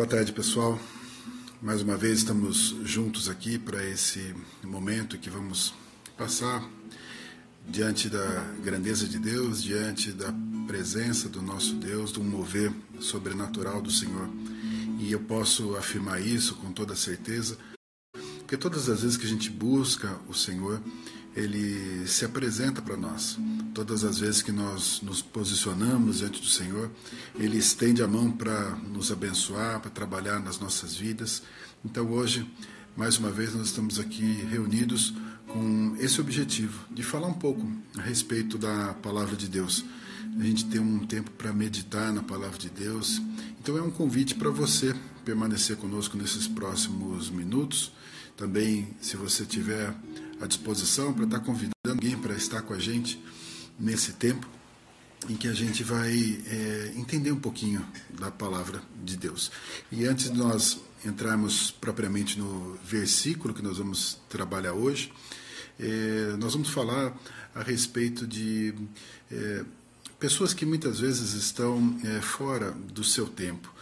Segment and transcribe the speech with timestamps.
[0.00, 0.80] Boa tarde, pessoal.
[1.60, 4.34] Mais uma vez estamos juntos aqui para esse
[4.64, 5.74] momento que vamos
[6.16, 6.66] passar
[7.68, 8.24] diante da
[8.64, 10.32] grandeza de Deus, diante da
[10.66, 14.26] presença do nosso Deus, do mover sobrenatural do Senhor.
[14.98, 17.58] E eu posso afirmar isso com toda certeza,
[18.38, 20.80] porque todas as vezes que a gente busca o Senhor,
[21.34, 23.38] ele se apresenta para nós.
[23.72, 26.90] Todas as vezes que nós nos posicionamos diante do Senhor,
[27.36, 31.42] Ele estende a mão para nos abençoar, para trabalhar nas nossas vidas.
[31.84, 32.50] Então hoje,
[32.96, 35.14] mais uma vez, nós estamos aqui reunidos
[35.46, 39.84] com esse objetivo de falar um pouco a respeito da palavra de Deus.
[40.38, 43.20] A gente tem um tempo para meditar na palavra de Deus.
[43.60, 47.92] Então é um convite para você permanecer conosco nesses próximos minutos.
[48.36, 49.94] Também, se você tiver
[50.40, 53.22] à disposição para estar convidando alguém para estar com a gente
[53.78, 54.46] nesse tempo
[55.28, 57.86] em que a gente vai é, entender um pouquinho
[58.18, 59.50] da palavra de Deus.
[59.92, 65.12] E antes de nós entrarmos propriamente no versículo que nós vamos trabalhar hoje,
[65.78, 67.14] é, nós vamos falar
[67.54, 68.74] a respeito de
[69.30, 69.64] é,
[70.18, 73.72] pessoas que muitas vezes estão é, fora do seu tempo.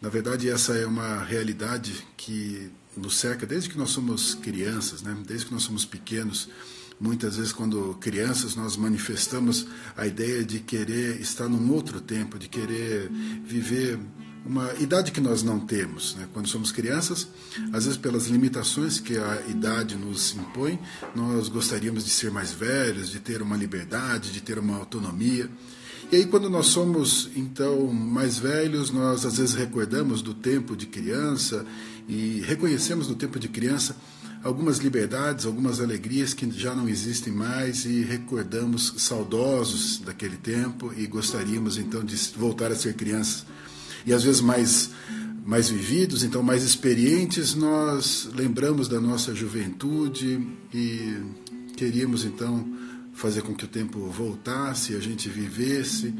[0.00, 5.16] Na verdade, essa é uma realidade que nos cerca desde que nós somos crianças, né?
[5.26, 6.48] desde que nós somos pequenos.
[7.00, 12.48] Muitas vezes, quando crianças, nós manifestamos a ideia de querer estar num outro tempo, de
[12.48, 13.10] querer
[13.44, 13.98] viver
[14.44, 16.14] uma idade que nós não temos.
[16.16, 16.28] Né?
[16.32, 17.28] Quando somos crianças,
[17.72, 20.78] às vezes pelas limitações que a idade nos impõe,
[21.14, 25.48] nós gostaríamos de ser mais velhos, de ter uma liberdade, de ter uma autonomia.
[26.10, 30.86] E aí, quando nós somos então mais velhos, nós às vezes recordamos do tempo de
[30.86, 31.64] criança
[32.08, 33.96] e reconhecemos no tempo de criança
[34.42, 41.06] algumas liberdades, algumas alegrias que já não existem mais e recordamos saudosos daquele tempo e
[41.06, 43.46] gostaríamos então de voltar a ser crianças.
[44.04, 44.90] E às vezes mais
[45.44, 50.40] mais vividos, então mais experientes, nós lembramos da nossa juventude
[50.72, 51.16] e
[51.76, 52.64] queríamos então
[53.12, 56.14] fazer com que o tempo voltasse, a gente vivesse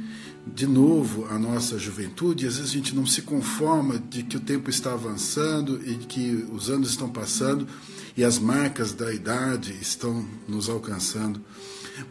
[0.46, 2.44] de novo a nossa juventude.
[2.44, 5.96] E às vezes a gente não se conforma de que o tempo está avançando e
[5.96, 7.66] que os anos estão passando
[8.16, 11.40] e as marcas da idade estão nos alcançando.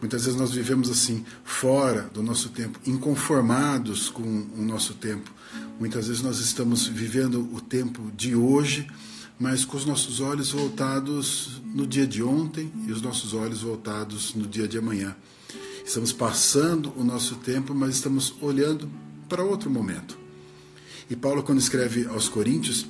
[0.00, 5.30] Muitas vezes nós vivemos assim, fora do nosso tempo, inconformados com o nosso tempo.
[5.78, 8.86] Muitas vezes nós estamos vivendo o tempo de hoje
[9.38, 14.34] mas com os nossos olhos voltados no dia de ontem e os nossos olhos voltados
[14.34, 15.16] no dia de amanhã.
[15.84, 18.88] Estamos passando o nosso tempo, mas estamos olhando
[19.28, 20.16] para outro momento.
[21.10, 22.86] E Paulo, quando escreve aos Coríntios,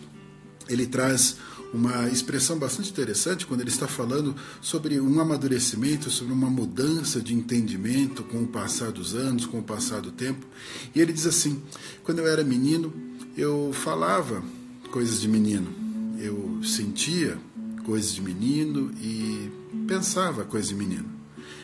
[0.69, 1.37] ele traz
[1.73, 7.35] uma expressão bastante interessante quando ele está falando sobre um amadurecimento, sobre uma mudança de
[7.35, 10.47] entendimento com o passar dos anos, com o passar do tempo.
[10.95, 11.63] E ele diz assim:
[12.05, 12.93] quando eu era menino,
[13.37, 14.45] eu falava
[14.91, 15.83] coisas de menino
[16.23, 17.37] eu sentia
[17.85, 19.51] coisas de menino e
[19.87, 21.11] pensava coisas de menino.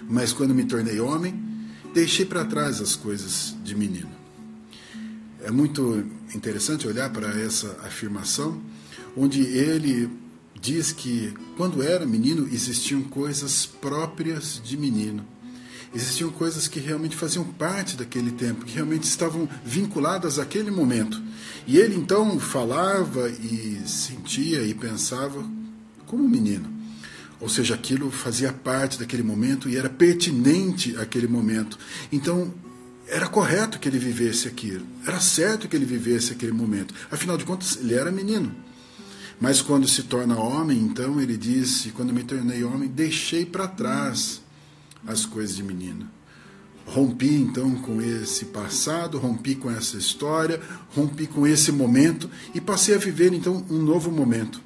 [0.08, 1.34] Mas quando me tornei homem,
[1.94, 4.10] deixei para trás as coisas de menino.
[5.42, 6.04] É muito
[6.34, 8.60] interessante olhar para essa afirmação,
[9.16, 10.10] onde ele
[10.60, 15.24] diz que quando era menino existiam coisas próprias de menino
[15.94, 21.20] existiam coisas que realmente faziam parte daquele tempo, que realmente estavam vinculadas àquele momento.
[21.66, 25.44] E ele então falava e sentia e pensava
[26.06, 26.78] como um menino.
[27.40, 31.78] Ou seja, aquilo fazia parte daquele momento e era pertinente àquele momento.
[32.10, 32.52] Então,
[33.06, 36.94] era correto que ele vivesse aquilo, era certo que ele vivesse aquele momento.
[37.10, 38.54] Afinal de contas, ele era menino.
[39.40, 44.42] Mas quando se torna homem, então ele disse: quando me tornei homem, deixei para trás
[45.06, 46.08] as coisas de menino.
[46.86, 50.60] Rompi então com esse passado, rompi com essa história,
[50.94, 54.60] rompi com esse momento e passei a viver então um novo momento.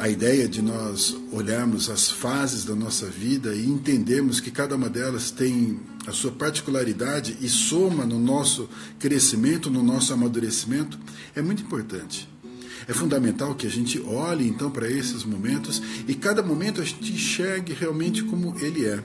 [0.00, 4.88] A ideia de nós olharmos as fases da nossa vida e entendermos que cada uma
[4.88, 8.66] delas tem a sua particularidade e soma no nosso
[8.98, 10.98] crescimento, no nosso amadurecimento,
[11.36, 12.29] é muito importante.
[12.90, 17.12] É fundamental que a gente olhe então para esses momentos e cada momento a gente
[17.12, 19.00] enxergue realmente como ele é.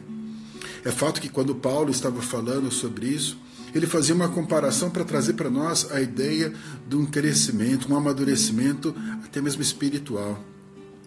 [0.83, 3.37] É fato que quando Paulo estava falando sobre isso,
[3.75, 6.51] ele fazia uma comparação para trazer para nós a ideia
[6.89, 10.43] de um crescimento, um amadurecimento até mesmo espiritual.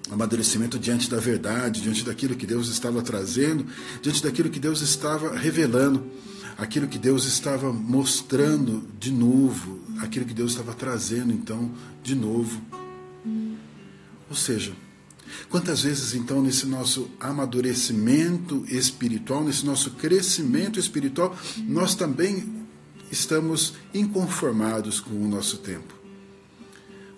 [0.09, 3.67] Amadurecimento diante da verdade, diante daquilo que Deus estava trazendo,
[4.01, 6.07] diante daquilo que Deus estava revelando,
[6.59, 11.71] aquilo que Deus estava mostrando de novo, aquilo que Deus estava trazendo então
[12.03, 12.61] de novo.
[14.29, 14.73] Ou seja,
[15.49, 22.67] quantas vezes então nesse nosso amadurecimento espiritual, nesse nosso crescimento espiritual, nós também
[23.11, 25.97] estamos inconformados com o nosso tempo.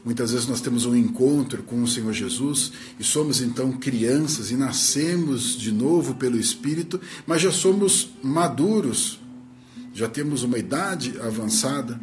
[0.05, 4.57] Muitas vezes nós temos um encontro com o Senhor Jesus e somos então crianças e
[4.57, 9.21] nascemos de novo pelo Espírito, mas já somos maduros,
[9.95, 12.01] já temos uma idade avançada.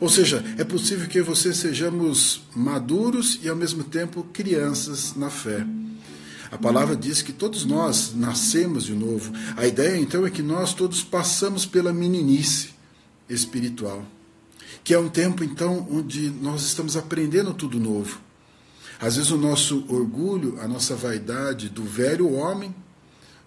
[0.00, 5.64] Ou seja, é possível que você sejamos maduros e ao mesmo tempo crianças na fé.
[6.50, 9.32] A palavra diz que todos nós nascemos de novo.
[9.56, 12.70] A ideia então é que nós todos passamos pela meninice
[13.28, 14.04] espiritual
[14.84, 18.20] que é um tempo então onde nós estamos aprendendo tudo novo.
[19.00, 22.74] Às vezes o nosso orgulho, a nossa vaidade do velho homem,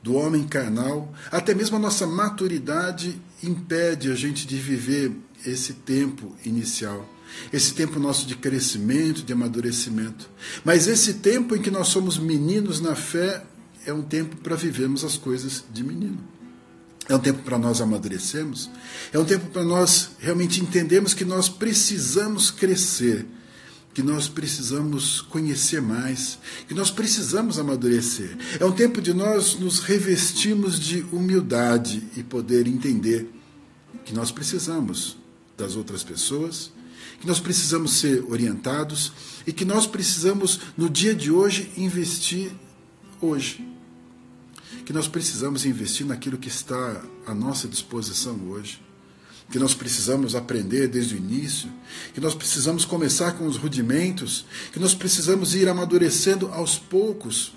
[0.06, 5.12] do homem carnal, até mesmo a nossa maturidade impede a gente de viver
[5.44, 7.10] esse tempo inicial,
[7.52, 10.30] esse tempo nosso de crescimento, de amadurecimento.
[10.63, 13.44] Mas esse tempo em que nós somos meninos na fé
[13.84, 16.19] é um tempo para vivermos as coisas de menino.
[17.10, 18.69] É um tempo para nós amadurecermos,
[19.12, 23.25] é um tempo para nós realmente entendermos que nós precisamos crescer,
[23.96, 26.38] que nós precisamos conhecer mais,
[26.68, 28.38] que nós precisamos amadurecer.
[28.60, 33.28] É um tempo de nós nos revestirmos de humildade e poder entender
[34.04, 35.18] que nós precisamos
[35.58, 36.72] das outras pessoas,
[37.20, 39.14] que nós precisamos ser orientados
[39.48, 42.52] e que nós precisamos, no dia de hoje, investir
[43.20, 43.66] hoje
[44.86, 48.80] que nós precisamos investir naquilo que está à nossa disposição hoje,
[49.50, 51.70] que nós precisamos aprender desde o início,
[52.14, 57.54] que nós precisamos começar com os rudimentos, que nós precisamos ir amadurecendo aos poucos.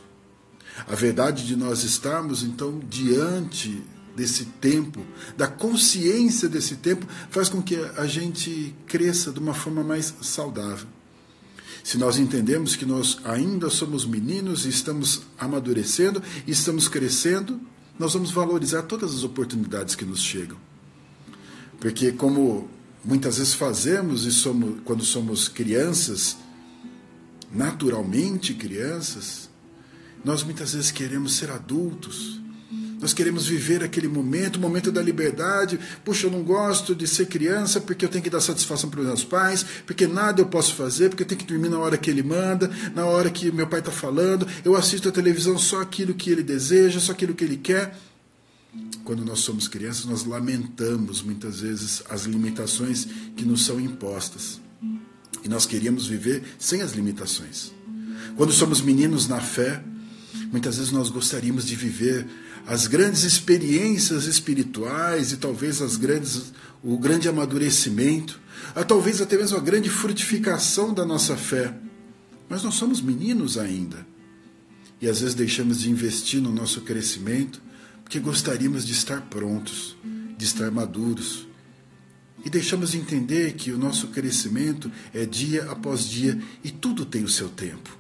[0.87, 3.83] A verdade de nós estarmos, então, diante
[4.15, 5.01] desse tempo,
[5.37, 10.87] da consciência desse tempo, faz com que a gente cresça de uma forma mais saudável.
[11.83, 17.61] Se nós entendemos que nós ainda somos meninos e estamos amadurecendo e estamos crescendo,
[17.99, 20.68] nós vamos valorizar todas as oportunidades que nos chegam.
[21.81, 22.69] Porque como
[23.05, 26.37] muitas vezes fazemos e somos quando somos crianças,
[27.53, 29.49] naturalmente crianças,
[30.25, 32.39] nós muitas vezes queremos ser adultos
[33.01, 35.79] nós queremos viver aquele momento, o momento da liberdade.
[36.05, 39.07] Puxa, eu não gosto de ser criança porque eu tenho que dar satisfação para os
[39.07, 42.11] meus pais, porque nada eu posso fazer, porque eu tenho que dormir na hora que
[42.11, 44.47] ele manda, na hora que meu pai está falando.
[44.65, 47.97] Eu assisto a televisão só aquilo que ele deseja, só aquilo que ele quer.
[49.05, 53.07] Quando nós somos crianças, nós lamentamos muitas vezes as limitações
[53.37, 54.61] que nos são impostas.
[55.43, 57.73] E nós queríamos viver sem as limitações.
[58.37, 59.83] Quando somos meninos na fé,
[60.53, 62.27] muitas vezes nós gostaríamos de viver
[62.67, 68.39] as grandes experiências espirituais e talvez as grandes, o grande amadurecimento,
[68.75, 71.75] a talvez até mesmo a grande frutificação da nossa fé.
[72.49, 74.07] Mas nós somos meninos ainda.
[75.01, 77.63] E às vezes deixamos de investir no nosso crescimento
[78.09, 79.95] porque gostaríamos de estar prontos,
[80.35, 81.47] de estar maduros.
[82.43, 87.23] E deixamos de entender que o nosso crescimento é dia após dia e tudo tem
[87.23, 87.99] o seu tempo.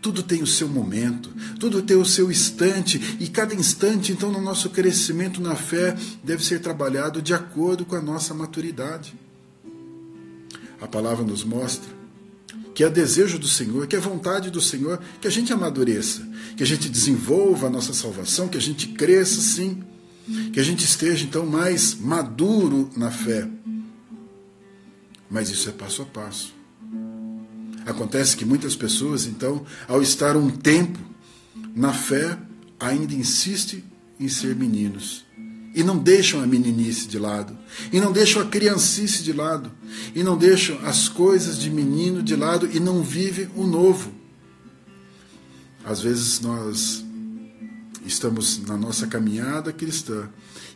[0.00, 1.28] Tudo tem o seu momento,
[1.58, 6.44] tudo tem o seu instante, e cada instante, então, no nosso crescimento na fé, deve
[6.44, 9.12] ser trabalhado de acordo com a nossa maturidade.
[10.80, 12.01] A palavra nos mostra
[12.74, 16.26] que é desejo do Senhor, que é vontade do Senhor que a gente amadureça,
[16.56, 19.82] que a gente desenvolva a nossa salvação, que a gente cresça sim,
[20.52, 23.48] que a gente esteja então mais maduro na fé.
[25.30, 26.54] Mas isso é passo a passo.
[27.84, 30.98] Acontece que muitas pessoas, então, ao estar um tempo
[31.74, 32.38] na fé,
[32.78, 33.82] ainda insistem
[34.20, 35.24] em ser meninos.
[35.74, 37.56] E não deixam a meninice de lado.
[37.92, 39.70] E não deixam a criancice de lado.
[40.14, 44.12] E não deixam as coisas de menino de lado e não vivem o novo.
[45.84, 47.04] Às vezes nós
[48.04, 50.28] estamos na nossa caminhada cristã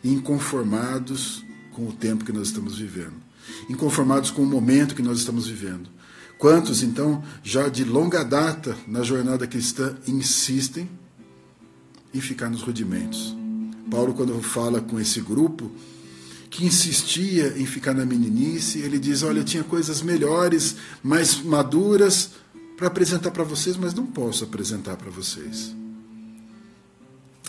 [0.03, 3.15] inconformados com o tempo que nós estamos vivendo,
[3.69, 5.89] inconformados com o momento que nós estamos vivendo.
[6.37, 10.89] Quantos, então, já de longa data na jornada cristã insistem
[12.13, 13.35] em ficar nos rudimentos?
[13.89, 15.71] Paulo, quando fala com esse grupo
[16.49, 22.31] que insistia em ficar na meninice, ele diz: Olha, tinha coisas melhores, mais maduras
[22.75, 25.75] para apresentar para vocês, mas não posso apresentar para vocês.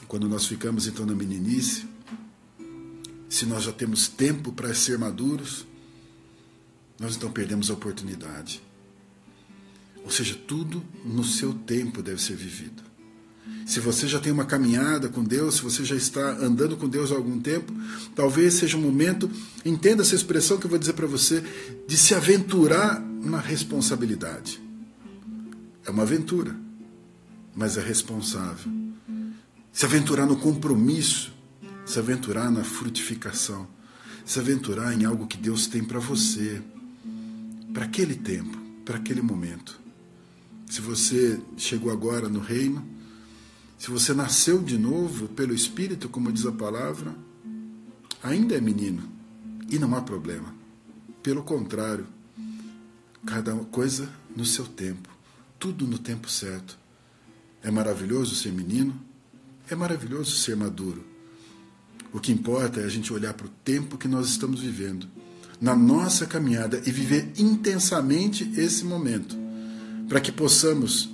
[0.06, 1.86] Quando nós ficamos então na meninice,
[3.28, 5.66] se nós já temos tempo para ser maduros,
[6.98, 8.62] nós então perdemos a oportunidade.
[10.02, 12.87] Ou seja, tudo no seu tempo deve ser vivido.
[13.66, 17.12] Se você já tem uma caminhada com Deus, se você já está andando com Deus
[17.12, 17.72] há algum tempo,
[18.14, 19.30] talvez seja um momento,
[19.64, 21.44] entenda essa expressão que eu vou dizer para você,
[21.86, 24.60] de se aventurar na responsabilidade.
[25.84, 26.56] É uma aventura,
[27.54, 28.72] mas é responsável.
[29.72, 31.32] Se aventurar no compromisso,
[31.84, 33.66] se aventurar na frutificação,
[34.24, 36.62] se aventurar em algo que Deus tem para você,
[37.72, 39.78] para aquele tempo para aquele momento.
[40.64, 42.82] Se você chegou agora no reino,
[43.78, 47.14] se você nasceu de novo pelo Espírito, como diz a palavra,
[48.20, 49.08] ainda é menino
[49.70, 50.52] e não há problema.
[51.22, 52.06] Pelo contrário,
[53.24, 55.08] cada coisa no seu tempo,
[55.58, 56.76] tudo no tempo certo.
[57.62, 58.98] É maravilhoso ser menino,
[59.70, 61.04] é maravilhoso ser maduro.
[62.12, 65.06] O que importa é a gente olhar para o tempo que nós estamos vivendo,
[65.60, 69.36] na nossa caminhada e viver intensamente esse momento,
[70.08, 71.10] para que possamos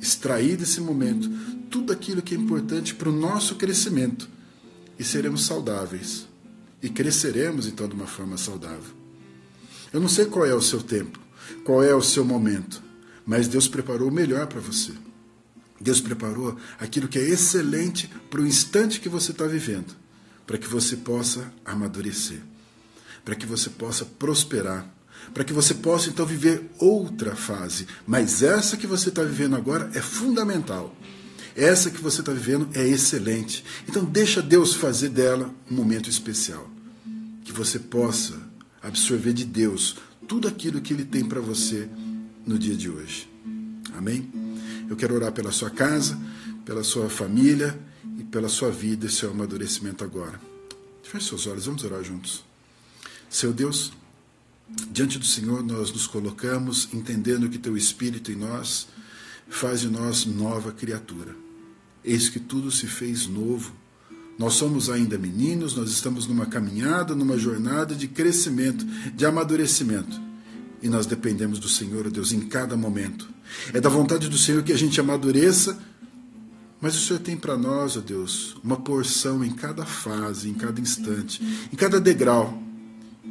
[0.00, 1.28] extrair desse momento
[1.70, 4.28] tudo aquilo que é importante para o nosso crescimento
[4.98, 6.26] e seremos saudáveis
[6.82, 8.96] e cresceremos então de uma forma saudável.
[9.92, 11.18] Eu não sei qual é o seu tempo,
[11.64, 12.82] qual é o seu momento,
[13.24, 14.92] mas Deus preparou o melhor para você.
[15.80, 19.94] Deus preparou aquilo que é excelente para o instante que você está vivendo,
[20.46, 22.40] para que você possa amadurecer,
[23.24, 24.92] para que você possa prosperar,
[25.32, 27.86] para que você possa então viver outra fase.
[28.06, 30.94] Mas essa que você está vivendo agora é fundamental.
[31.54, 33.64] Essa que você está vivendo é excelente.
[33.88, 36.70] Então deixa Deus fazer dela um momento especial,
[37.44, 38.34] que você possa
[38.82, 39.96] absorver de Deus
[40.26, 41.88] tudo aquilo que Ele tem para você
[42.46, 43.28] no dia de hoje.
[43.96, 44.30] Amém?
[44.88, 46.18] Eu quero orar pela sua casa,
[46.64, 47.78] pela sua família
[48.18, 50.40] e pela sua vida e seu amadurecimento agora.
[51.02, 52.44] Feche seus olhos, vamos orar juntos.
[53.28, 53.92] Seu Deus,
[54.90, 58.88] diante do Senhor nós nos colocamos entendendo que Teu Espírito em nós
[59.48, 61.34] faz de nós nova criatura.
[62.04, 63.72] Eis que tudo se fez novo.
[64.38, 68.84] Nós somos ainda meninos, nós estamos numa caminhada, numa jornada de crescimento,
[69.14, 70.20] de amadurecimento.
[70.80, 73.28] E nós dependemos do Senhor, Deus, em cada momento.
[73.72, 75.76] É da vontade do Senhor que a gente amadureça,
[76.80, 80.80] mas o Senhor tem para nós, ó Deus, uma porção em cada fase, em cada
[80.80, 82.62] instante, em cada degrau,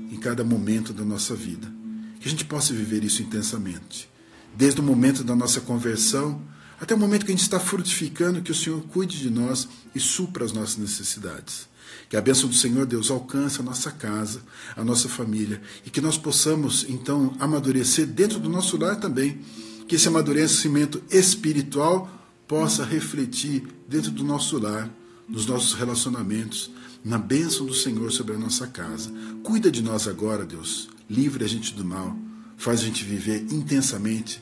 [0.09, 1.71] em cada momento da nossa vida.
[2.19, 4.09] Que a gente possa viver isso intensamente.
[4.55, 6.41] Desde o momento da nossa conversão
[6.79, 9.99] até o momento que a gente está frutificando, que o Senhor cuide de nós e
[9.99, 11.67] supra as nossas necessidades.
[12.07, 14.41] Que a bênção do Senhor Deus alcance a nossa casa,
[14.75, 19.41] a nossa família, e que nós possamos, então, amadurecer dentro do nosso lar também
[19.87, 22.09] que esse amadurecimento espiritual
[22.47, 24.89] possa refletir dentro do nosso lar,
[25.27, 26.71] nos nossos relacionamentos,
[27.03, 29.11] na bênção do Senhor sobre a nossa casa.
[29.43, 30.89] Cuida de nós agora, Deus.
[31.09, 32.17] Livre a gente do mal.
[32.57, 34.41] Faz a gente viver intensamente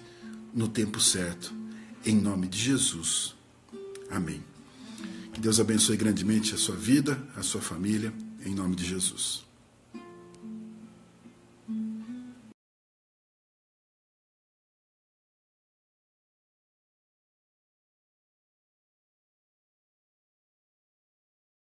[0.53, 1.53] no tempo certo.
[2.05, 3.35] Em nome de Jesus.
[4.09, 4.43] Amém.
[5.33, 8.13] Que Deus abençoe grandemente a sua vida, a sua família,
[8.45, 9.44] em nome de Jesus.